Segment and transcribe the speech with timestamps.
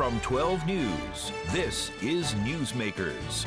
[0.00, 3.44] From 12 News, this is Newsmakers.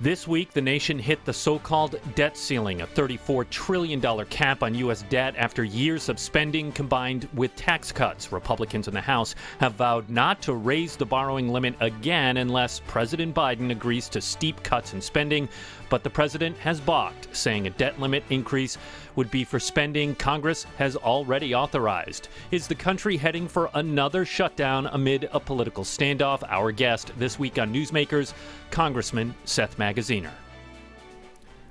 [0.00, 4.74] This week, the nation hit the so called debt ceiling, a $34 trillion cap on
[4.76, 5.02] U.S.
[5.08, 8.30] debt after years of spending combined with tax cuts.
[8.30, 13.34] Republicans in the House have vowed not to raise the borrowing limit again unless President
[13.34, 15.48] Biden agrees to steep cuts in spending.
[15.88, 18.76] But the president has balked, saying a debt limit increase
[19.14, 22.28] would be for spending Congress has already authorized.
[22.50, 26.42] Is the country heading for another shutdown amid a political standoff?
[26.48, 28.34] Our guest this week on Newsmakers,
[28.70, 30.32] Congressman Seth Magaziner.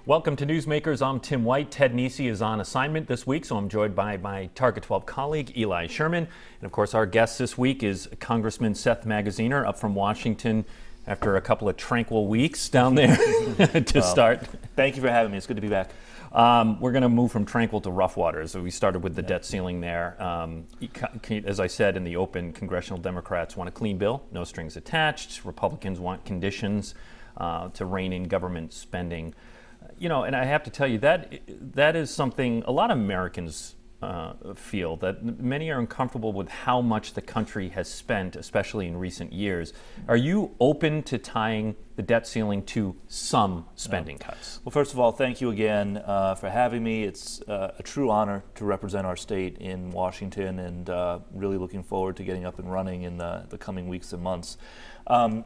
[0.05, 1.05] Welcome to Newsmakers.
[1.05, 1.71] I'm Tim White.
[1.71, 5.57] Ted Nesi is on assignment this week, so I'm joined by my Target 12 colleague,
[5.57, 6.27] Eli Sherman.
[6.59, 10.63] And of course, our guest this week is Congressman Seth Magaziner up from Washington
[11.07, 13.15] after a couple of tranquil weeks down there
[13.81, 14.41] to start.
[14.75, 15.37] Thank you for having me.
[15.37, 15.91] It's good to be back.
[16.31, 18.51] Um, we're going to move from tranquil to rough waters.
[18.51, 19.29] So we started with the yeah.
[19.29, 20.21] debt ceiling there.
[20.21, 20.65] Um,
[21.45, 25.45] as I said in the open, congressional Democrats want a clean bill, no strings attached.
[25.45, 26.93] Republicans want conditions
[27.37, 29.33] uh, to rein in government spending.
[29.97, 32.97] You know, and I have to tell you that that is something a lot of
[32.97, 33.75] Americans
[34.05, 38.95] uh, feel that many are uncomfortable with how much the country has spent, especially in
[38.97, 39.73] recent years.
[40.07, 44.59] Are you open to tying the debt ceiling to some spending cuts?
[44.63, 47.03] Well, first of all, thank you again uh, for having me.
[47.03, 51.83] It's uh, a true honor to represent our state in Washington and uh, really looking
[51.83, 54.57] forward to getting up and running in the, the coming weeks and months.
[55.07, 55.45] Um,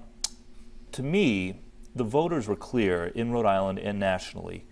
[0.92, 1.62] to me,
[1.96, 4.66] the voters were clear in Rhode Island and nationally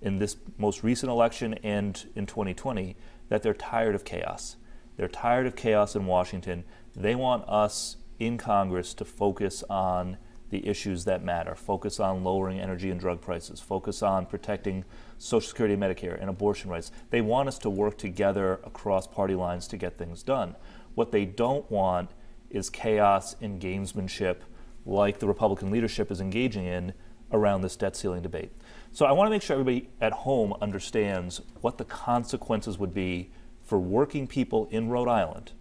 [0.00, 2.96] in this most recent election and in 2020
[3.28, 4.56] that they're tired of chaos.
[4.96, 6.64] They're tired of chaos in Washington.
[6.94, 10.16] They want us in Congress to focus on
[10.50, 14.84] the issues that matter, focus on lowering energy and drug prices, focus on protecting
[15.18, 16.92] Social Security and Medicare and abortion rights.
[17.10, 20.54] They want us to work together across party lines to get things done.
[20.94, 22.10] What they don't want
[22.48, 24.36] is chaos and gamesmanship
[24.84, 26.92] like the Republican leadership is engaging in
[27.32, 28.52] around this debt ceiling debate.
[28.96, 33.30] So I want to make sure everybody at home understands what the consequences would be
[33.62, 35.52] for working people in Rhode Island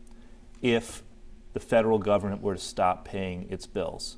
[0.61, 1.03] if
[1.51, 4.15] the federal government were to stop paying its bills.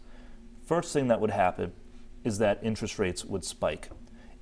[0.64, 1.74] First thing that would happen
[2.24, 3.90] is that interest rates would spike.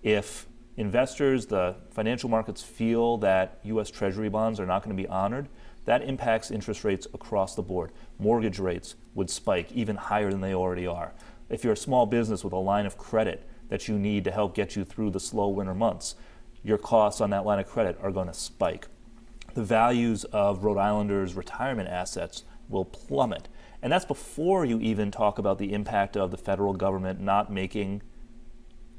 [0.03, 5.07] If investors, the financial markets feel that US Treasury bonds are not going to be
[5.07, 5.47] honored,
[5.85, 7.93] that impacts interest rates across the board.
[8.19, 11.13] Mortgage rates would spike even higher than they already are.
[11.47, 14.55] If you're a small business with a line of credit that you need to help
[14.55, 16.15] get you through the slow winter months,
[16.63, 18.87] your costs on that line of credit are going to spike.
[19.53, 23.47] The values of Rhode Islanders' retirement assets will plummet.
[23.81, 28.01] And that's before you even talk about the impact of the federal government not making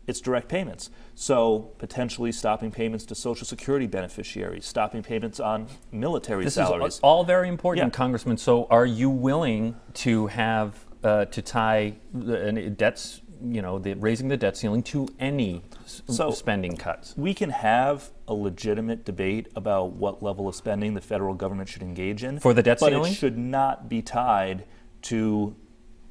[0.07, 0.91] its direct payments.
[1.15, 6.95] So potentially stopping payments to Social Security beneficiaries, stopping payments on military this salaries.
[6.95, 7.97] Is all very important, yeah.
[7.97, 8.37] Congressman.
[8.37, 14.29] So are you willing to have uh, to tie the debts you know, the, raising
[14.29, 17.15] the debt ceiling to any so spending cuts.
[17.17, 21.83] We can have a legitimate debate about what level of spending the federal government should
[21.83, 24.65] engage in for the debt but ceiling, but it should not be tied
[25.03, 25.55] to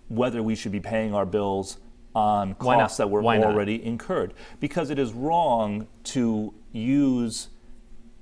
[0.08, 1.78] whether we should be paying our bills
[2.14, 3.88] on costs that were Why already not?
[3.88, 4.34] incurred.
[4.60, 7.50] Because it is wrong to use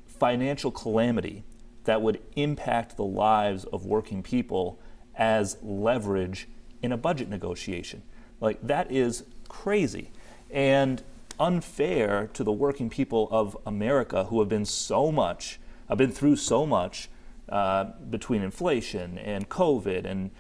[0.08, 1.44] financial calamity
[1.84, 4.80] that would impact the lives of working people
[5.16, 6.48] as leverage
[6.82, 8.02] in a budget negotiation.
[8.40, 10.12] Like, that is crazy
[10.52, 11.02] and
[11.40, 16.36] unfair to the working people of America who have been so much, have been through
[16.36, 17.10] so much
[17.50, 20.32] uh, between inflation and COVID and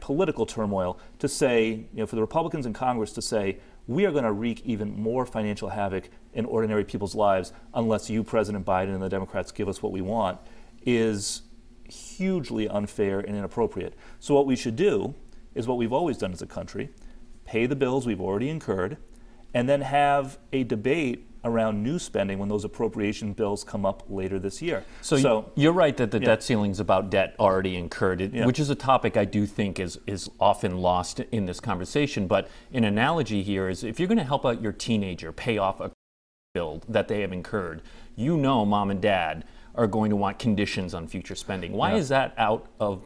[0.00, 4.12] political turmoil to say, you know, for the Republicans in Congress to say, we are
[4.12, 8.94] going to wreak even more financial havoc in ordinary people's lives unless you, President Biden,
[8.94, 10.38] and the Democrats give us what we want,
[10.84, 11.42] is
[11.88, 13.94] hugely unfair and inappropriate.
[14.20, 15.14] So, what we should do
[15.54, 16.90] is what we've always done as a country
[17.52, 18.96] pay the bills we've already incurred,
[19.52, 24.38] and then have a debate around new spending when those appropriation bills come up later
[24.38, 24.82] this year.
[25.02, 26.28] So, so you're right that the yeah.
[26.28, 28.46] debt ceiling is about debt already incurred, yeah.
[28.46, 32.26] which is a topic I do think is is often lost in this conversation.
[32.26, 35.78] But an analogy here is if you're going to help out your teenager pay off
[35.80, 35.90] a
[36.54, 37.82] bill that they have incurred,
[38.16, 39.44] you know, mom and dad
[39.74, 41.72] are going to want conditions on future spending.
[41.72, 41.98] Why yeah.
[41.98, 43.02] is that out of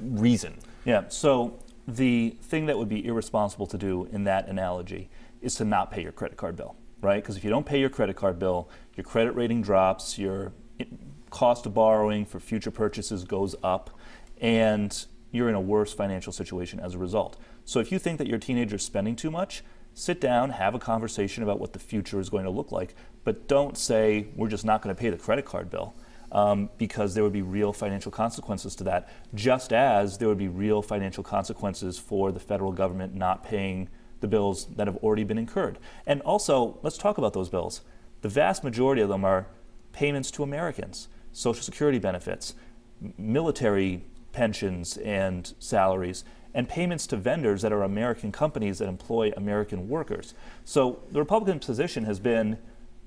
[0.00, 0.54] reason?
[0.86, 1.04] Yeah.
[1.08, 5.90] So the thing that would be irresponsible to do in that analogy is to not
[5.90, 7.22] pay your credit card bill, right?
[7.22, 10.52] Because if you don't pay your credit card bill, your credit rating drops, your
[11.30, 13.90] cost of borrowing for future purchases goes up,
[14.40, 17.36] and you're in a worse financial situation as a result.
[17.64, 19.62] So if you think that your teenager is spending too much,
[19.94, 22.94] sit down, have a conversation about what the future is going to look like,
[23.24, 25.94] but don't say, we're just not going to pay the credit card bill.
[26.32, 30.48] Um, because there would be real financial consequences to that, just as there would be
[30.48, 33.88] real financial consequences for the federal government not paying
[34.20, 35.78] the bills that have already been incurred.
[36.06, 37.82] And also, let's talk about those bills.
[38.22, 39.46] The vast majority of them are
[39.92, 42.54] payments to Americans, Social Security benefits,
[43.18, 46.24] military pensions and salaries,
[46.54, 50.34] and payments to vendors that are American companies that employ American workers.
[50.64, 52.58] So the Republican position has been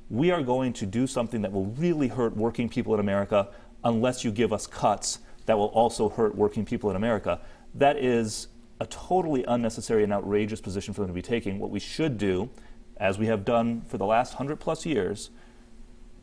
[0.09, 3.47] we are going to do something that will really hurt working people in America
[3.83, 7.39] unless you give us cuts that will also hurt working people in America.
[7.73, 8.47] That is
[8.79, 11.59] a totally unnecessary and outrageous position for them to be taking.
[11.59, 12.49] What we should do,
[12.97, 15.29] as we have done for the last 100 plus years,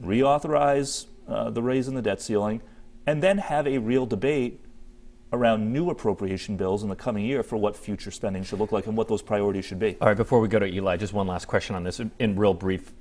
[0.02, 2.60] reauthorize uh, the raise in the debt ceiling,
[3.06, 4.60] and then have a real debate
[5.32, 8.86] around new appropriation bills in the coming year for what future spending should look like
[8.86, 9.96] and what those priorities should be.
[10.00, 12.36] All right, before we go to Eli, just one last question on this in, in
[12.36, 12.92] real brief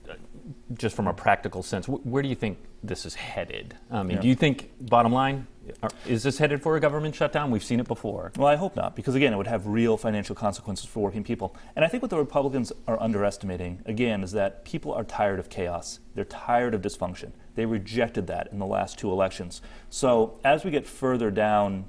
[0.73, 3.75] just from a practical sense, where do you think this is headed?
[3.89, 4.21] I mean, yeah.
[4.21, 5.47] do you think, bottom line,
[5.83, 7.51] are, is this headed for a government shutdown?
[7.51, 8.31] We've seen it before.
[8.35, 11.55] Well, I hope not, because again, it would have real financial consequences for working people.
[11.75, 15.49] And I think what the Republicans are underestimating, again, is that people are tired of
[15.49, 15.99] chaos.
[16.15, 17.31] They're tired of dysfunction.
[17.55, 19.61] They rejected that in the last two elections.
[19.89, 21.85] So as we get further down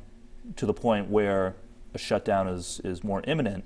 [0.57, 1.55] to the point where
[1.95, 3.65] a shutdown is, is more imminent,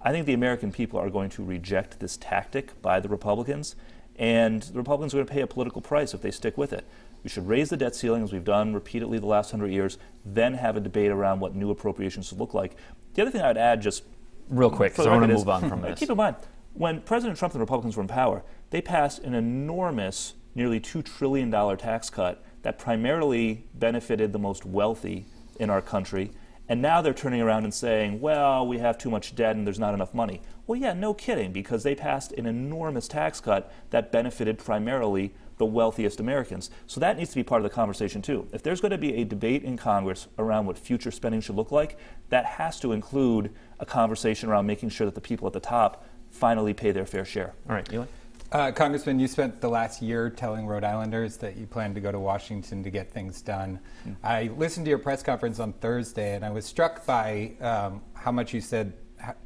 [0.00, 3.76] I think the American people are going to reject this tactic by the Republicans
[4.18, 6.84] and the Republicans are going to pay a political price if they stick with it.
[7.22, 10.54] We should raise the debt ceiling, as we've done repeatedly the last hundred years, then
[10.54, 12.76] have a debate around what new appropriations should look like.
[13.14, 14.04] The other thing I would add, just
[14.48, 15.98] real quick, because I want to move on from this.
[15.98, 16.36] Keep in mind,
[16.74, 21.04] when President Trump and the Republicans were in power, they passed an enormous, nearly $2
[21.04, 25.26] trillion tax cut that primarily benefited the most wealthy
[25.58, 26.30] in our country
[26.68, 29.78] and now they're turning around and saying, well, we have too much debt and there's
[29.78, 30.42] not enough money.
[30.66, 35.64] Well, yeah, no kidding, because they passed an enormous tax cut that benefited primarily the
[35.64, 36.70] wealthiest Americans.
[36.86, 38.46] So that needs to be part of the conversation, too.
[38.52, 41.72] If there's going to be a debate in Congress around what future spending should look
[41.72, 41.98] like,
[42.28, 46.04] that has to include a conversation around making sure that the people at the top
[46.30, 47.54] finally pay their fair share.
[47.68, 48.06] All right, Eli?
[48.52, 52.12] Uh, Congressman, you spent the last year telling Rhode Islanders that you plan to go
[52.12, 53.80] to Washington to get things done.
[54.00, 54.12] Mm-hmm.
[54.24, 58.30] I listened to your press conference on Thursday, and I was struck by um, how
[58.30, 58.94] much you said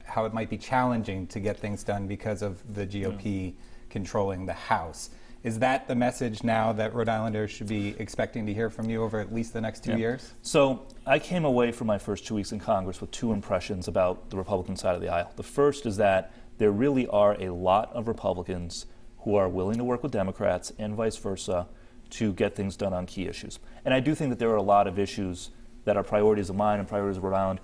[0.04, 3.52] how it might be challenging to get things done because of the GOP yeah.
[3.88, 5.10] controlling the House.
[5.42, 9.02] Is that the message now that Rhode Islanders should be expecting to hear from you
[9.02, 9.96] over at least the next two yeah.
[9.96, 10.34] years?
[10.42, 14.28] So I came away from my first two weeks in Congress with two impressions about
[14.28, 15.32] the Republican side of the aisle.
[15.36, 18.84] The first is that there really are a lot of Republicans
[19.20, 21.66] who are willing to work with Democrats and vice versa
[22.10, 23.58] to get things done on key issues.
[23.86, 25.52] And I do think that there are a lot of issues
[25.86, 27.60] that are priorities of mine and priorities of Rhode Island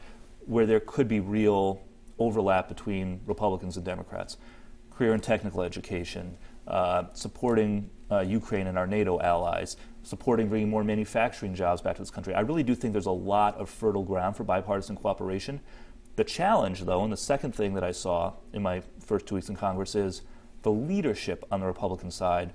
[0.46, 1.82] where there could be real
[2.19, 4.38] overlap between Republicans and Democrats.
[4.90, 10.84] Career and technical education, uh, supporting uh, Ukraine and our NATO allies, supporting bringing more
[10.84, 12.32] manufacturing jobs back to this country.
[12.32, 15.60] I really do think there's a lot of fertile ground for bipartisan cooperation.
[16.17, 19.51] The challenge, though, and the second thing that I saw in my first two weeks
[19.51, 20.23] in Congress is
[20.63, 22.55] the leadership on the Republican side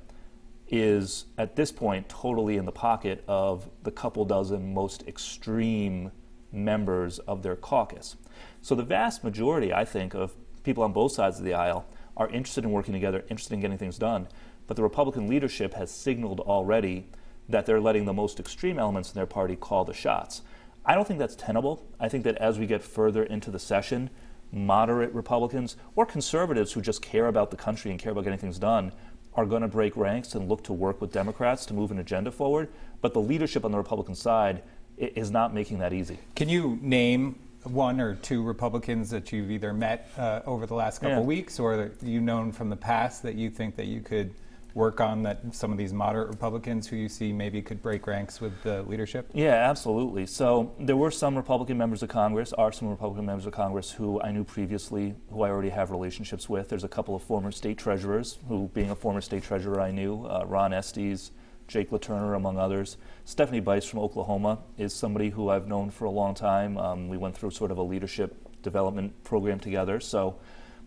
[0.67, 6.11] is at this point totally in the pocket of the couple dozen most extreme
[6.51, 8.15] members of their caucus.
[8.61, 11.85] So the vast majority, I think, of people on both sides of the aisle
[12.17, 14.27] are interested in working together, interested in getting things done.
[14.65, 17.09] But the Republican leadership has signaled already
[17.49, 20.41] that they're letting the most extreme elements in their party call the shots.
[20.85, 21.85] I don't think that's tenable.
[21.99, 24.09] I think that as we get further into the session,
[24.51, 28.59] moderate Republicans or conservatives who just care about the country and care about getting things
[28.59, 28.91] done
[29.35, 32.31] are going to break ranks and look to work with Democrats to move an agenda
[32.31, 32.67] forward.
[32.99, 34.63] But the leadership on the Republican side
[34.97, 36.19] is not making that easy.
[36.35, 40.99] Can you name one or two Republicans that you've either met uh, over the last
[40.99, 41.23] couple yeah.
[41.23, 44.33] weeks or that you known from the past that you think that you could
[44.73, 48.39] work on that some of these moderate Republicans who you see maybe could break ranks
[48.39, 49.29] with the leadership?
[49.33, 50.25] Yeah, absolutely.
[50.25, 54.21] So there were some Republican members of Congress, are some Republican members of Congress who
[54.21, 56.69] I knew previously, who I already have relationships with.
[56.69, 60.25] There's a couple of former state treasurers who, being a former state treasurer, I knew.
[60.25, 61.31] Uh, Ron Estes,
[61.67, 62.97] Jake LaTurner, among others.
[63.25, 66.77] Stephanie Bice from Oklahoma is somebody who I've known for a long time.
[66.77, 69.99] Um, we went through sort of a leadership development program together.
[69.99, 70.37] So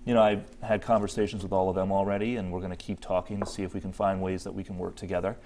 [0.04, 3.00] you know, I've had conversations with all of them already, and we're going to keep
[3.00, 5.37] talking to see if we can find ways that we can work together.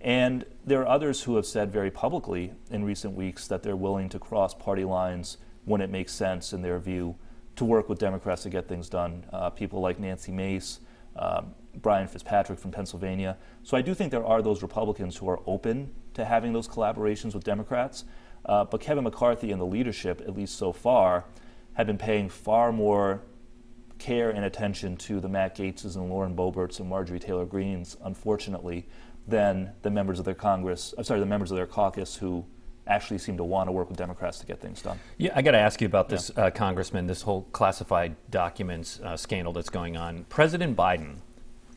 [0.00, 4.08] And there are others who have said very publicly in recent weeks that they're willing
[4.10, 7.16] to cross party lines when it makes sense, in their view,
[7.56, 9.24] to work with Democrats to get things done.
[9.32, 10.80] Uh, people like Nancy Mace,
[11.16, 11.42] uh,
[11.76, 13.36] Brian Fitzpatrick from Pennsylvania.
[13.62, 17.34] So I do think there are those Republicans who are open to having those collaborations
[17.34, 18.04] with Democrats.
[18.44, 21.24] Uh, but Kevin McCarthy and the leadership, at least so far,
[21.74, 23.22] have been paying far more
[24.04, 28.86] care and attention to the Matt Gaetzes and Lauren Boeberts and Marjorie Taylor Greens, unfortunately,
[29.26, 32.44] than the members of their Congress, I'm sorry, the members of their caucus who
[32.86, 35.00] actually seem to want to work with Democrats to get things done.
[35.16, 36.44] Yeah, I got to ask you about this, yeah.
[36.44, 40.24] uh, Congressman, this whole classified documents uh, scandal that's going on.
[40.28, 41.16] President Biden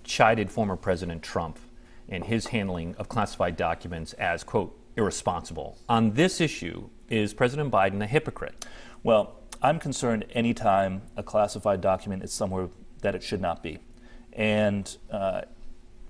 [0.03, 1.57] chided former President Trump
[2.09, 5.77] and his handling of classified documents as, quote, irresponsible.
[5.87, 8.65] On this issue, is President Biden a hypocrite?
[9.03, 12.69] Well, I'm concerned anytime a classified document is somewhere
[13.01, 13.79] that it should not be.
[14.33, 15.41] And uh,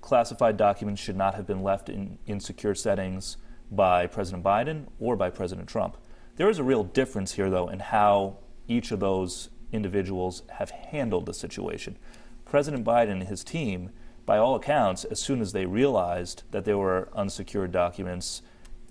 [0.02, 3.38] classified documents should not have been left in insecure settings
[3.70, 5.96] by President Biden or by President Trump.
[6.36, 8.36] There is a real difference here, though, in how
[8.66, 11.96] each of those individuals have handled the situation.
[12.44, 13.90] President Biden and his team,
[14.26, 18.42] by all accounts, as soon as they realized that there were unsecured documents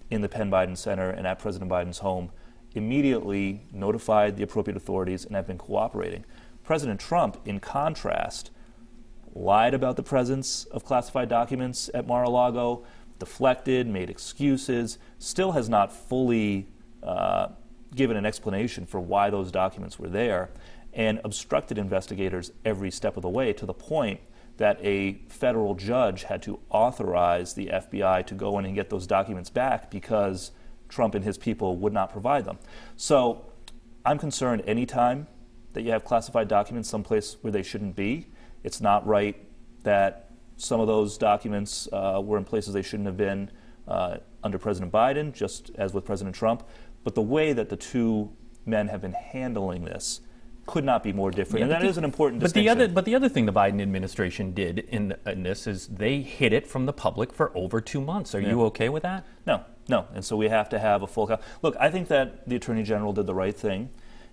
[0.10, 2.32] in the Penn Biden Center and at President Biden's home,
[2.76, 6.26] immediately notified the appropriate authorities and have been cooperating.
[6.64, 8.52] President Trump, in contrast,
[9.34, 12.84] lied about the presence of classified documents at Mar a Lago,
[13.20, 16.68] deflected, made excuses, still has not fully
[17.04, 17.48] uh,
[17.96, 20.50] given an explanation for why those documents were there,
[20.94, 24.20] and obstructed investigators every step of the way to the point
[24.58, 29.06] that a federal judge had to authorize the FBI to go in and get those
[29.06, 30.52] documents back because
[30.89, 32.58] Trump and his people would not provide them.
[32.96, 33.46] So
[34.06, 35.27] I'm concerned anytime
[35.74, 38.27] that you have classified documents someplace where they shouldn't be.
[38.63, 39.36] It's not right
[39.84, 43.51] that some of those documents uh, were in places they shouldn't have been
[43.88, 46.63] uh, under President Biden, just as with President Trump.
[47.03, 48.32] But the way that the two
[48.65, 50.22] men have been handling this
[50.65, 52.89] could not be more different, yeah, and that the, is an important but the other,
[52.89, 56.67] but the other thing the Biden administration did in, in this is they hid it
[56.67, 58.36] from the public for over two months.
[58.36, 58.50] Are yeah.
[58.50, 59.25] you okay with that?
[59.46, 60.06] No, no.
[60.13, 61.29] And so we have to have a full.
[61.62, 63.89] Look, I think that the Attorney General did the right thing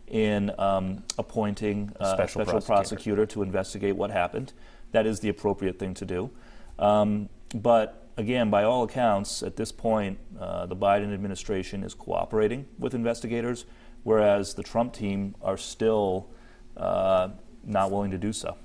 [0.09, 2.73] in um, appointing uh, special a special prosecutor.
[2.75, 4.53] prosecutor to investigate what happened
[4.95, 6.31] that is the appropriate thing to do.
[6.79, 12.67] Um, but again, by all accounts, at this point, uh, the Biden administration is cooperating
[12.79, 13.67] with investigators,
[14.05, 16.31] whereas the Trump team are still
[16.77, 17.29] uh,
[17.65, 18.57] not willing to do so.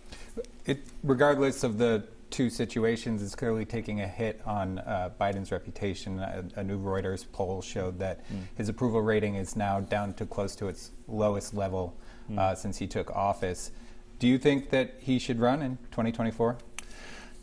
[0.66, 6.20] It, regardless of the two situations, is clearly taking a hit on uh, Biden's reputation.
[6.20, 8.42] A, a, new Reuters poll showed that mm.
[8.56, 11.98] his approval rating is now down to close to its lowest level
[12.32, 12.58] mm.
[12.58, 13.72] since he took office.
[14.20, 16.58] Do you think that he should run in 2024?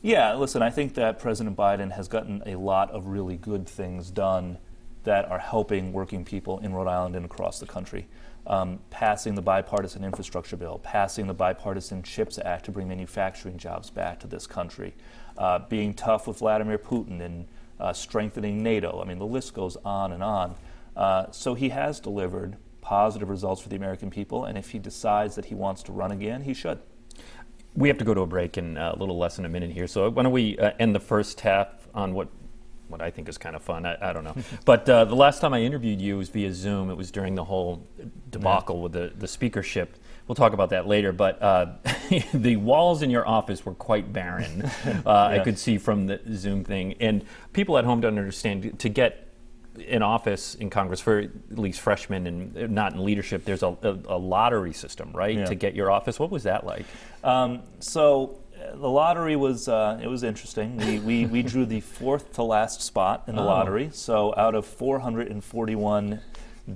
[0.03, 4.11] Yeah, listen, I think that President Biden has gotten a lot of really good things
[4.11, 4.59] done
[5.05, 8.07] that are helping working people in Rhode Island and across the country.
[8.49, 13.91] Um, passing the bipartisan infrastructure bill, passing the bipartisan CHIPS Act to bring manufacturing jobs
[13.91, 14.95] back to this country,
[15.37, 17.49] uh, being tough with Vladimir Putin and
[17.81, 19.01] uh, strengthening NATO.
[19.03, 20.55] I mean, the list goes on and on.
[20.97, 24.45] Uh, so he has delivered positive results for the American people.
[24.45, 26.79] And if he decides that he wants to run again, he should.
[27.75, 29.73] We have to go to a break in uh, a little less than a minute
[29.73, 29.89] here.
[29.89, 32.29] So why don't we uh, end the first half on what
[32.89, 33.87] what I think is kind of fun.
[33.87, 34.37] I, I don't know.
[34.65, 36.91] but uh, the last time I interviewed you was via Zoom.
[36.91, 37.87] It was during the whole
[38.31, 38.83] debacle yeah.
[38.83, 39.97] with the, the speakership.
[40.27, 41.13] We'll talk about that later.
[41.13, 41.67] But uh,
[42.35, 44.71] the walls in your office were quite barren.
[45.05, 45.11] Uh.
[45.11, 46.95] I could see from the Zoom thing.
[47.01, 49.27] And people at home don't understand to get
[49.79, 53.99] in office in Congress for at least freshmen and not in leadership, there's a, a,
[54.09, 55.45] a lottery system, right, yeah.
[55.45, 56.19] to get your office.
[56.19, 56.87] What was that like?
[57.23, 60.77] Um, so uh, the lottery was uh, it was interesting.
[60.77, 63.47] We, we, we drew the fourth to last spot in the oh.
[63.47, 63.91] lottery.
[63.93, 66.21] So out of 441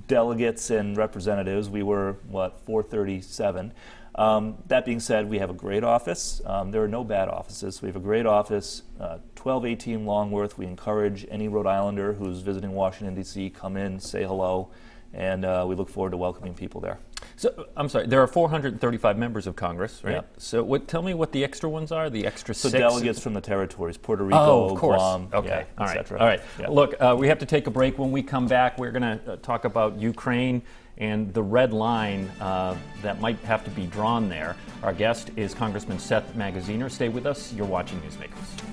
[0.07, 3.73] delegates and representatives, we were what 437.
[4.13, 6.41] Um, that being said, we have a great office.
[6.45, 7.81] Um, there are no bad offices.
[7.81, 10.57] We have a great office, uh, 1218 Longworth.
[10.57, 14.69] We encourage any Rhode Islander who's visiting Washington, D.C., come in, say hello,
[15.13, 16.99] and uh, we look forward to welcoming people there.
[17.35, 20.15] So, I'm sorry, there are 435 members of Congress, right?
[20.15, 20.21] Yeah.
[20.37, 22.79] So, what, tell me what the extra ones are, the extra so six?
[22.79, 24.97] delegates from the territories, Puerto Rico, oh, of course.
[24.97, 25.47] Guam, okay.
[25.47, 26.11] Yeah, All right.
[26.11, 26.41] All right.
[26.59, 26.69] Yeah.
[26.69, 27.97] Look, uh, we have to take a break.
[27.97, 30.61] When we come back, we're going to uh, talk about Ukraine
[30.97, 34.55] and the red line uh, that might have to be drawn there.
[34.83, 36.91] Our guest is Congressman Seth Magaziner.
[36.91, 37.53] Stay with us.
[37.53, 38.70] You're watching Newsmakers.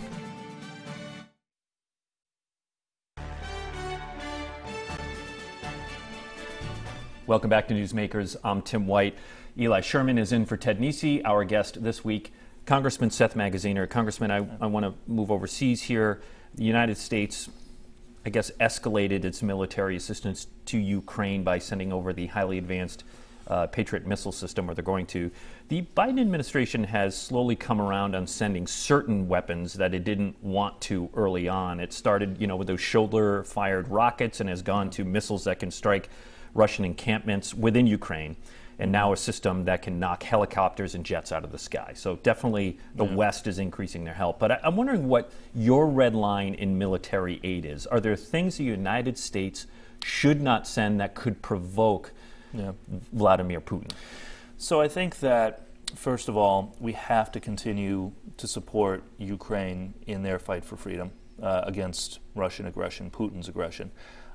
[7.28, 8.36] Welcome back to Newsmakers.
[8.42, 9.14] I'm Tim White.
[9.58, 12.32] Eli Sherman is in for Ted Nesi, our guest this week.
[12.64, 13.86] Congressman Seth Magaziner.
[13.86, 16.22] Congressman, I, I want to move overseas here.
[16.54, 17.50] The United States
[18.24, 23.04] I guess, escalated its military assistance to Ukraine by sending over the highly advanced
[23.46, 25.30] uh, Patriot missile system, or they're going to.
[25.68, 30.80] The Biden administration has slowly come around on sending certain weapons that it didn't want
[30.82, 31.78] to early on.
[31.78, 35.70] It started, you know, with those shoulder-fired rockets and has gone to missiles that can
[35.70, 36.08] strike
[36.58, 38.36] Russian encampments within Ukraine.
[38.78, 41.92] and now a system that can knock helicopters and jets out of the sky.
[41.94, 43.14] So definitely the yeah.
[43.14, 44.38] West is increasing their help.
[44.38, 47.86] But I, I'm wondering what your red line in military aid is.
[47.86, 49.66] Are there things the United States
[50.04, 52.12] should not send that could provoke
[52.54, 52.72] yeah.
[53.12, 53.90] Vladimir Putin?
[54.58, 60.22] So I think that first of all, we have to continue to support Ukraine in
[60.22, 61.10] their fight for freedom
[61.42, 63.90] uh, against Russian aggression, Putin's aggression.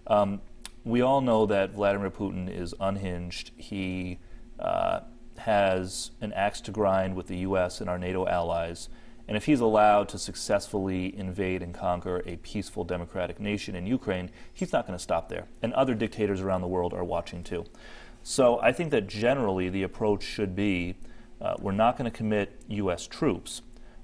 [0.07, 0.41] Um,
[0.83, 3.51] we all know that Vladimir Putin is unhinged.
[3.57, 4.19] He
[4.59, 5.01] uh,
[5.37, 7.81] has an axe to grind with the U.S.
[7.81, 8.89] and our NATO allies.
[9.27, 14.29] And if he's allowed to successfully invade and conquer a peaceful democratic nation in Ukraine,
[14.53, 15.47] he's not going to stop there.
[15.61, 17.65] And other dictators around the world are watching too.
[18.21, 20.95] So I think that generally the approach should be
[21.41, 23.07] uh, we're not going to commit U.S.
[23.07, 23.61] troops,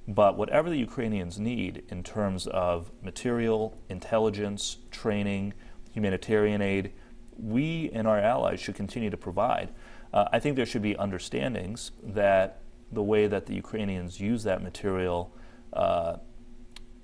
[0.07, 5.53] but whatever the Ukrainians need in terms of material, intelligence, training,
[5.91, 6.93] humanitarian aid,
[7.38, 9.69] we and our allies should continue to provide.
[10.13, 14.63] Uh, I think there should be understandings that the way that the Ukrainians use that
[14.63, 15.34] material
[15.74, 16.17] uh,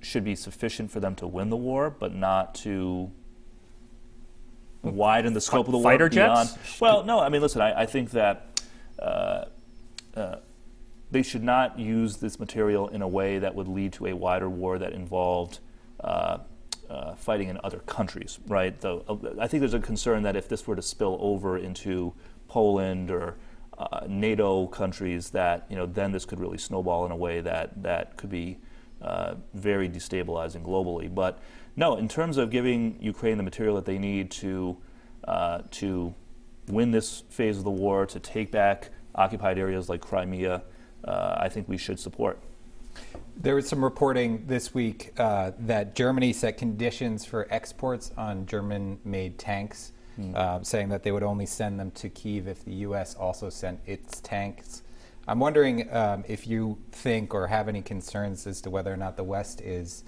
[0.01, 3.11] should be sufficient for them to win the war, but not to
[4.81, 6.49] widen the scope of the Fighter war beyond.
[6.49, 6.81] Jets?
[6.81, 8.61] Well, no, I mean, listen, I, I think that
[8.99, 9.45] uh,
[10.15, 10.35] uh,
[11.11, 14.49] they should not use this material in a way that would lead to a wider
[14.49, 15.59] war that involved
[16.89, 18.79] uh, fighting in other countries, right?
[18.79, 22.13] Though uh, I think there's a concern that if this were to spill over into
[22.47, 23.35] Poland or
[23.77, 27.81] uh, NATO countries, that you know then this could really snowball in a way that
[27.83, 28.57] that could be
[29.01, 31.13] uh, very destabilizing globally.
[31.13, 31.39] But
[31.75, 34.77] no, in terms of giving Ukraine the material that they need to
[35.27, 36.13] uh, to
[36.67, 40.63] win this phase of the war, to take back occupied areas like Crimea,
[41.03, 42.39] uh, I think we should support.
[43.37, 48.99] There was some reporting this week uh, that Germany set conditions for exports on German
[49.03, 50.33] made tanks, mm.
[50.35, 53.13] uh, saying that they would only send them to Kiev if the U.S.
[53.15, 54.83] also sent its tanks.
[55.27, 59.17] I'm wondering um, if you think or have any concerns as to whether or not
[59.17, 60.03] the West is,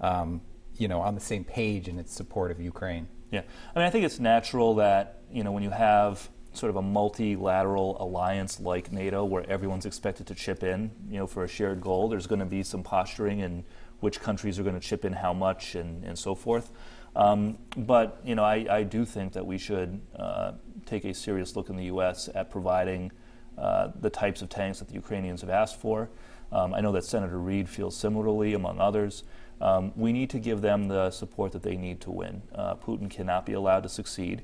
[0.00, 0.40] um,
[0.76, 3.08] you know, on the same page in its support of Ukraine.
[3.30, 3.42] Yeah,
[3.74, 6.82] I mean, I think it's natural that you know when you have sort of a
[6.82, 11.80] multilateral alliance like NATO, where everyone's expected to chip in, you know, for a shared
[11.80, 12.08] goal.
[12.08, 13.64] There's going to be some posturing in
[14.00, 16.72] which countries are going to chip in how much and, and so forth.
[17.14, 20.52] Um, but you know, I, I, do think that we should uh,
[20.86, 22.28] take a serious look in the U.S.
[22.34, 23.10] at providing
[23.58, 26.08] uh, the types of tanks that the Ukrainians have asked for.
[26.52, 29.24] Um, I know that Senator Reed feels similarly, among others.
[29.60, 32.42] Um, we need to give them the support that they need to win.
[32.54, 34.42] Uh, Putin cannot be allowed to succeed,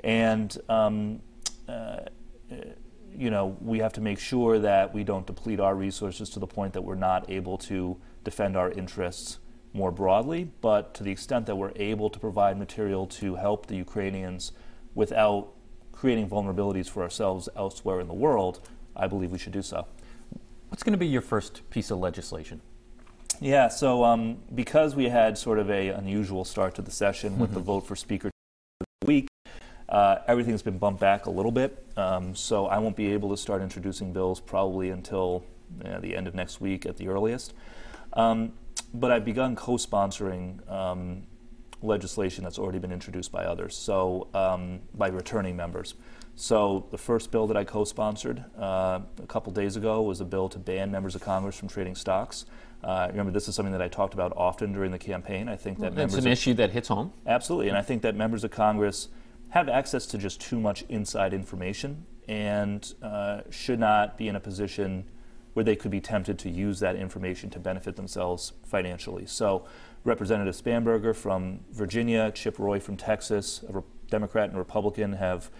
[0.00, 1.20] and um,
[3.16, 6.46] you know, we have to make sure that we don't deplete our resources to the
[6.46, 9.38] point that we're not able to defend our interests
[9.72, 10.50] more broadly.
[10.60, 14.52] But to the extent that we're able to provide material to help the Ukrainians
[14.94, 15.52] without
[15.92, 18.60] creating vulnerabilities for ourselves elsewhere in the world,
[18.96, 19.86] I believe we should do so.
[20.68, 22.60] What's going to be your first piece of legislation?
[23.40, 27.40] Yeah, so um, because we had sort of a unusual start to the session mm-hmm.
[27.40, 27.66] with the mm-hmm.
[27.66, 28.30] vote for Speaker
[29.04, 29.28] week,
[29.94, 33.36] uh, everything's been bumped back a little bit, um, so I won't be able to
[33.36, 35.44] start introducing bills probably until
[35.84, 37.54] uh, the end of next week at the earliest.
[38.14, 38.54] Um,
[38.92, 41.22] but I've begun co-sponsoring um,
[41.80, 45.94] legislation that's already been introduced by others, so um, by returning members.
[46.34, 50.48] So the first bill that I co-sponsored uh, a couple days ago was a bill
[50.48, 52.46] to ban members of Congress from trading stocks.
[52.82, 55.48] Uh, remember, this is something that I talked about often during the campaign.
[55.48, 57.12] I think that well, it's an issue that hits home.
[57.28, 59.08] Absolutely, and I think that members of Congress
[59.54, 64.40] have access to just too much inside information and uh, should not be in a
[64.40, 65.04] position
[65.52, 69.24] where they could be tempted to use that information to benefit themselves financially.
[69.26, 69.64] So,
[70.02, 75.52] Representative Spanberger from Virginia, Chip Roy from Texas, a Democrat and Republican, have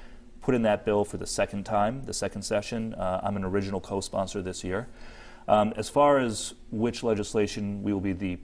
[0.43, 2.95] put in that bill for the second time, the second session.
[2.95, 4.89] Uh, I'm an original co sponsor this year.
[5.47, 8.39] Um, as far as which legislation we will be the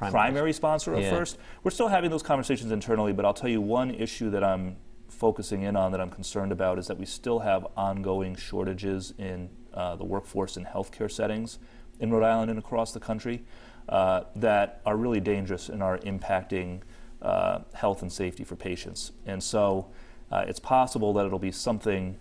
[0.00, 1.10] primary, primary sponsor of yeah.
[1.10, 1.38] first.
[1.62, 4.76] We're still having those conversations internally, but I'll tell you one issue that I'm
[5.08, 9.50] focusing in on that I'm concerned about is that we still have ongoing shortages in
[9.74, 11.58] uh, the workforce in healthcare settings
[12.00, 13.44] in Rhode Island and across the country
[13.88, 16.80] uh, that are really dangerous and are impacting
[17.20, 19.12] uh, health and safety for patients.
[19.26, 19.90] And so
[20.30, 22.16] uh, it's possible that it'll be something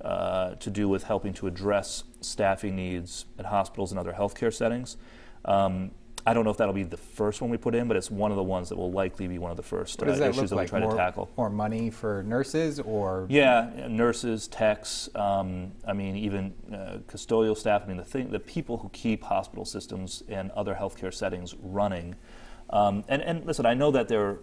[0.00, 4.96] uh, to do with helping to address staffing needs at hospitals and other healthcare settings.
[5.44, 5.90] Um,
[6.26, 8.30] I don't know if that'll be the first one we put in, but it's one
[8.30, 10.56] of the ones that will likely be one of the first uh, that issues that
[10.56, 10.66] like?
[10.66, 11.30] we try more, to tackle.
[11.36, 15.10] More money for nurses, or yeah, nurses, techs.
[15.14, 17.82] Um, I mean, even uh, custodial staff.
[17.84, 22.14] I mean, the thing, the people who keep hospital systems and other healthcare settings running.
[22.70, 24.38] Um, and, and listen, I know that there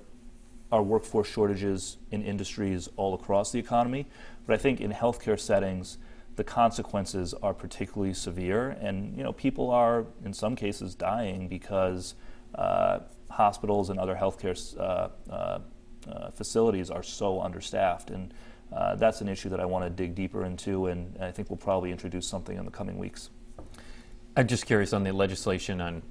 [0.72, 4.08] are workforce shortages in industries all across the economy,
[4.46, 5.98] but I think in healthcare settings,
[6.36, 12.16] the consequences are particularly severe, and you know people are in some cases dying because
[12.56, 15.60] uh, hospitals and other healthcare uh, uh,
[16.10, 18.34] uh, facilities are so understaffed, and
[18.72, 21.58] uh, that's an issue that I want to dig deeper into, and I think we'll
[21.58, 23.30] probably introduce something in the coming weeks.
[24.38, 26.02] I'm just curious on the legislation on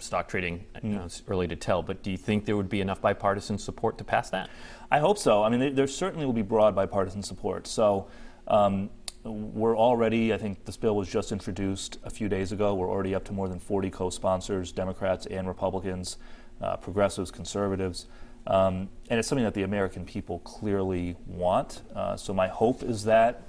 [0.00, 0.66] stock trading.
[0.76, 0.84] Mm.
[0.84, 3.98] know, it's early to tell, but do you think there would be enough bipartisan support
[3.98, 4.50] to pass that?
[4.90, 5.44] I hope so.
[5.44, 7.68] I mean, there certainly will be broad bipartisan support.
[7.68, 8.08] So.
[8.48, 8.88] Um,
[9.24, 12.74] we're already, I think this bill was just introduced a few days ago.
[12.74, 16.18] We're already up to more than 40 co sponsors, Democrats and Republicans,
[16.60, 18.06] uh, progressives, conservatives.
[18.46, 21.82] Um, and it's something that the American people clearly want.
[21.94, 23.42] Uh, so my hope is that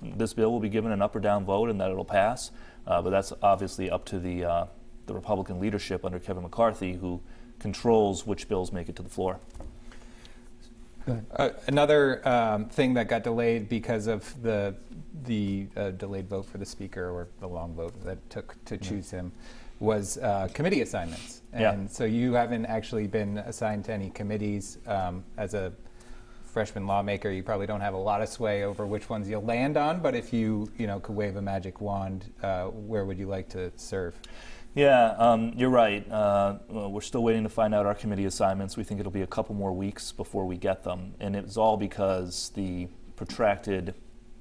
[0.00, 2.50] this bill will be given an up or down vote and that it'll pass.
[2.86, 4.66] Uh, but that's obviously up to the, uh,
[5.06, 7.20] the Republican leadership under Kevin McCarthy, who
[7.58, 9.40] controls which bills make it to the floor.
[11.36, 14.74] Uh, another um, thing that got delayed because of the
[15.24, 19.10] the uh, delayed vote for the speaker or the long vote that took to choose
[19.10, 19.32] him
[19.80, 21.42] was uh, committee assignments.
[21.52, 21.88] And yeah.
[21.88, 25.72] so you haven't actually been assigned to any committees um, as a
[26.44, 27.30] freshman lawmaker.
[27.30, 30.00] You probably don't have a lot of sway over which ones you'll land on.
[30.00, 33.48] But if you you know could wave a magic wand, uh, where would you like
[33.50, 34.14] to serve?
[34.78, 36.08] Yeah, um, you're right.
[36.08, 38.76] Uh, well, we're still waiting to find out our committee assignments.
[38.76, 41.76] We think it'll be a couple more weeks before we get them, and it's all
[41.76, 42.86] because the
[43.16, 43.96] protracted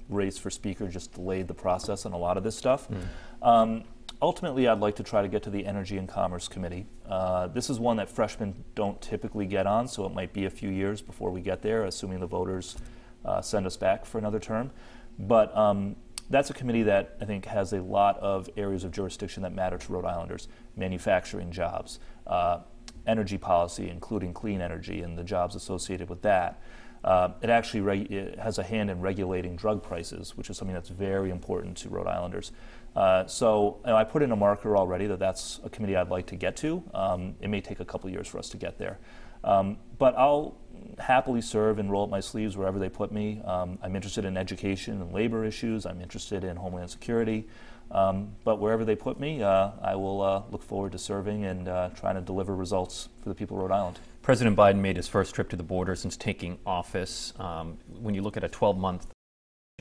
[0.10, 2.88] race for speaker just delayed the process on a lot of this stuff.
[2.88, 3.02] Mm.
[3.42, 3.84] Um,
[4.22, 6.86] ultimately, I'd like to try to get to the Energy and Commerce Committee.
[7.10, 10.52] Uh, this is one that freshmen don't typically get on, so it might be a
[10.52, 12.78] few years before we get there, assuming the voters
[13.26, 14.70] uh, send us back for another term.
[15.18, 15.96] But um,
[16.30, 19.78] that's a committee that I think has a lot of areas of jurisdiction that matter
[19.78, 22.60] to Rhode Islanders manufacturing jobs, uh,
[23.06, 26.62] energy policy, including clean energy and the jobs associated with that.
[27.04, 30.74] Uh, it actually reg- it has a hand in regulating drug prices, which is something
[30.74, 32.52] that's very important to Rhode Islanders.
[32.96, 36.10] Uh, so you know, I put in a marker already that that's a committee I'd
[36.10, 36.84] like to get to.
[36.94, 38.98] Um, it may take a couple years for us to get there.
[39.44, 40.58] Um, but I'll
[41.00, 43.42] happily serve and roll up my sleeves wherever they put me.
[43.46, 45.86] Um, I'm interested in education and labor issues.
[45.86, 47.48] I'm interested in homeland security.
[47.90, 51.68] Um, but wherever they put me, uh, I will uh, look forward to serving and
[51.68, 54.00] uh, trying to deliver results for the people of Rhode Island.
[54.22, 57.34] President Biden made his first trip to the border since taking office.
[57.40, 59.08] Um, when you look at a 12 month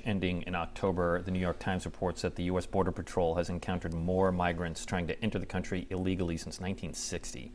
[0.04, 2.64] ending in October, the New York Times reports that the U.S.
[2.64, 7.52] Border Patrol has encountered more migrants trying to enter the country illegally since 1960.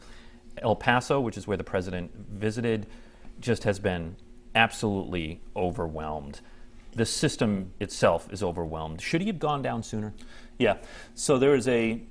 [0.57, 2.87] El Paso, which is where the president visited,
[3.39, 4.15] just has been
[4.55, 6.41] absolutely overwhelmed.
[6.93, 9.01] The system itself is overwhelmed.
[9.01, 10.13] Should he have gone down sooner?
[10.57, 10.77] Yeah.
[11.15, 12.01] So there is a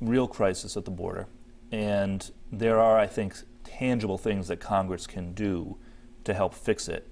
[0.00, 1.26] real crisis at the border.
[1.72, 5.76] And there are, I think, tangible things that Congress can do
[6.24, 7.06] to help fix it.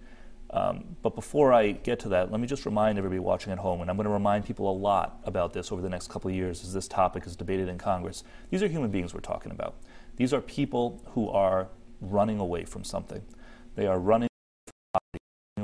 [0.51, 3.83] Um, but before I get to that, let me just remind everybody watching at home,
[3.83, 6.35] and I'm going to remind people a lot about this over the next couple of
[6.35, 8.25] years as this topic is debated in Congress.
[8.51, 9.75] These are human beings we're talking about.
[10.19, 11.69] These are people who are
[12.01, 13.23] running away from something.
[13.77, 14.29] They are running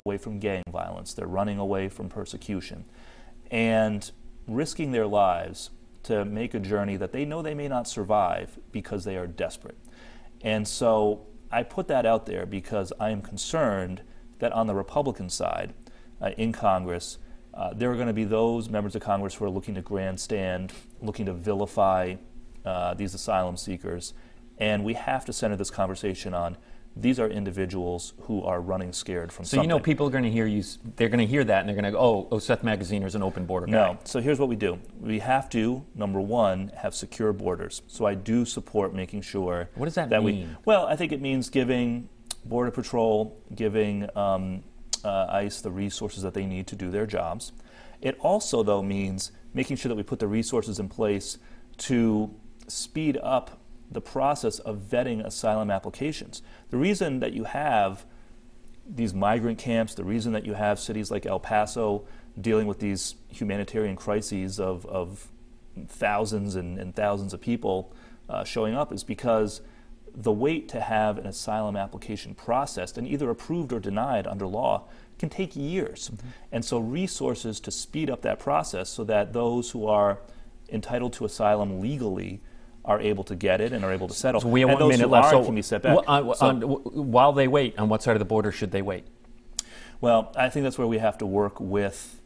[0.06, 1.12] away from gang violence.
[1.12, 2.84] They're running away from persecution.
[3.50, 4.10] And
[4.46, 5.70] risking their lives
[6.04, 9.78] to make a journey that they know they may not survive because they are desperate.
[10.42, 14.02] And so I put that out there because I am concerned
[14.38, 15.74] that on the Republican side
[16.20, 17.18] uh, in Congress,
[17.54, 20.72] uh, there are going to be those members of Congress who are looking to grandstand,
[21.00, 22.16] looking to vilify
[22.64, 24.14] uh, these asylum seekers.
[24.58, 26.56] And we have to center this conversation on
[26.96, 29.64] these are individuals who are running scared from so something.
[29.64, 30.62] you know people are going to hear you
[30.94, 33.16] they're going to hear that and they're going to go oh, oh seth magaziner is
[33.16, 33.72] an open border guy.
[33.72, 34.78] no so here's what we do.
[35.00, 37.82] We have to number one have secure borders.
[37.88, 40.48] So i do support making sure what does that, that mean?
[40.48, 42.08] We, well i think it means giving
[42.44, 44.62] border patrol giving um,
[45.04, 47.52] uh, ice the resources that they need to do their jobs.
[48.00, 51.38] It also though means making sure that we put the resources in place
[51.78, 52.34] to
[52.68, 53.58] speed up
[53.94, 56.42] the process of vetting asylum applications.
[56.70, 58.04] The reason that you have
[58.86, 62.04] these migrant camps, the reason that you have cities like El Paso
[62.38, 65.28] dealing with these humanitarian crises of, of
[65.88, 67.92] thousands and, and, thousands of people
[68.28, 69.60] uh, showing up is because
[70.14, 74.84] the wait to have an asylum application processed and either approved or denied under law
[75.18, 76.10] can take years.
[76.10, 76.28] Mm-hmm.
[76.52, 80.18] And so, resources to speed up that process so that those who are
[80.68, 82.40] entitled to asylum legally
[82.84, 84.40] are able to get it and are able to settle.
[84.40, 85.30] So we have and one minute left.
[85.30, 85.96] So can be set back.
[85.96, 86.60] Uh, on, so, on,
[87.10, 89.06] while they wait, on what side of the border should they wait?
[90.00, 92.20] Well, I think that's where we have to work with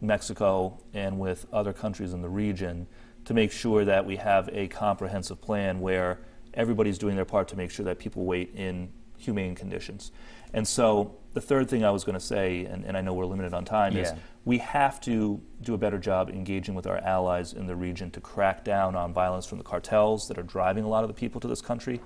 [0.00, 2.88] Mexico and with other countries in the region
[3.26, 6.18] to make sure that we have a comprehensive plan where
[6.54, 10.12] everybody's doing their part to make sure that people wait in humane conditions.
[10.52, 13.26] And so the third thing I was going to say, and, and, I know we're
[13.26, 14.02] limited on time, yeah.
[14.02, 14.12] is
[14.44, 18.20] we have to do a better job engaging with our allies in the region to
[18.20, 21.40] crack down on violence from the cartels that are driving a lot of the people
[21.40, 22.00] to this country,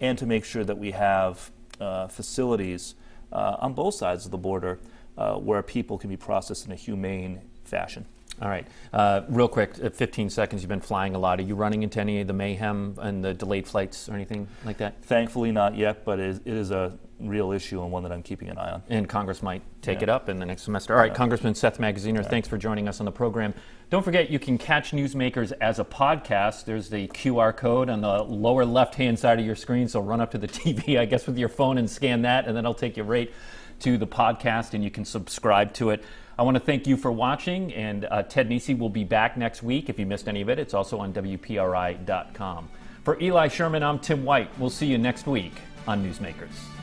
[0.00, 2.94] and to make sure that we have uh, facilities
[3.32, 4.78] uh, on both sides of the border
[5.18, 8.06] uh, where people can be processed in a humane fashion.
[8.40, 8.66] All right.
[8.92, 10.62] Uh, real quick, uh, 15 seconds.
[10.62, 11.38] You've been flying a lot.
[11.38, 14.78] Are you running into any of the mayhem and the delayed flights or anything like
[14.78, 15.02] that?
[15.04, 18.22] Thankfully, not yet, but it is, it is a real issue and one that I'm
[18.22, 18.82] keeping an eye on.
[18.88, 20.04] And Congress might take yeah.
[20.04, 20.94] it up in the next semester.
[20.94, 21.16] All right, yeah.
[21.16, 22.26] Congressman Seth Magaziner, right.
[22.26, 23.52] thanks for joining us on the program.
[23.90, 26.64] Don't forget, you can catch Newsmakers as a podcast.
[26.64, 30.20] There's the QR code on the lower left hand side of your screen, so run
[30.20, 32.72] up to the TV, I guess, with your phone and scan that, and then I'll
[32.72, 33.30] take you right
[33.80, 36.04] to the podcast and you can subscribe to it.
[36.40, 39.62] I want to thank you for watching, and uh, Ted Nesi will be back next
[39.62, 39.90] week.
[39.90, 42.70] If you missed any of it, it's also on WPRI.com.
[43.04, 44.48] For Eli Sherman, I'm Tim White.
[44.58, 45.52] We'll see you next week
[45.86, 46.79] on Newsmakers.